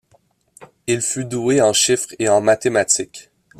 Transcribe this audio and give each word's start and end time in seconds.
Il 0.87 1.01
fut 1.03 1.25
doué 1.25 1.61
en 1.61 1.73
chiffres 1.73 2.15
et 2.17 2.27
en 2.27 2.41
mathématiques. 2.41 3.29